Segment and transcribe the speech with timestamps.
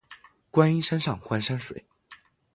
[0.49, 1.85] 观音山上观山水